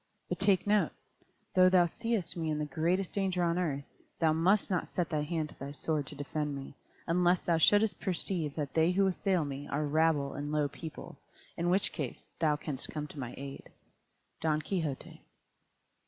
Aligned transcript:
But 0.29 0.39
take 0.39 0.65
note, 0.65 0.93
though 1.53 1.69
thou 1.69 1.85
seest 1.85 2.35
me 2.35 2.49
in 2.49 2.57
the 2.57 2.65
greatest 2.65 3.13
danger 3.13 3.43
on 3.43 3.59
earth, 3.59 3.83
thou 4.17 4.33
must 4.33 4.71
not 4.71 4.87
set 4.89 5.11
thy 5.11 5.21
hand 5.21 5.49
to 5.49 5.59
thy 5.59 5.69
sword 5.69 6.07
to 6.07 6.15
defend 6.15 6.55
me, 6.55 6.73
unless 7.05 7.43
thou 7.43 7.59
shouldst 7.59 7.99
perceive 7.99 8.55
that 8.55 8.73
they 8.73 8.93
who 8.93 9.05
assail 9.05 9.45
me 9.45 9.67
are 9.67 9.85
rabble 9.85 10.33
and 10.33 10.51
low 10.51 10.67
people, 10.67 11.19
in 11.55 11.69
which 11.69 11.91
case 11.93 12.27
thou 12.39 12.55
canst 12.55 12.89
come 12.89 13.05
to 13.09 13.19
my 13.19 13.35
aid. 13.37 13.69
_Don 14.41 14.63
Quixote. 14.63 15.23